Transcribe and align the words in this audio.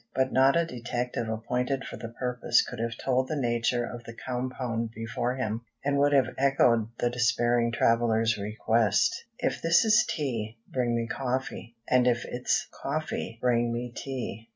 But 0.15 0.33
not 0.33 0.57
a 0.57 0.65
detective 0.65 1.29
appointed 1.29 1.85
for 1.85 1.95
the 1.95 2.09
purpose 2.09 2.63
could 2.63 2.79
have 2.79 2.97
told 2.97 3.27
the 3.27 3.35
nature 3.35 3.85
of 3.85 4.03
the 4.03 4.15
compound 4.15 4.89
before 4.95 5.35
him, 5.35 5.61
and 5.85 5.99
would 5.99 6.11
have 6.11 6.33
echoed 6.39 6.87
the 6.97 7.11
despairing 7.11 7.71
traveler's 7.71 8.35
request: 8.35 9.25
"If 9.37 9.61
this 9.61 9.85
is 9.85 10.03
tea, 10.09 10.57
bring 10.67 10.95
me 10.95 11.05
coffee; 11.05 11.75
and 11.87 12.07
if 12.07 12.25
it's 12.25 12.65
coffee, 12.73 13.37
bring 13.41 13.71
me 13.71 13.93
tea." 13.95 14.49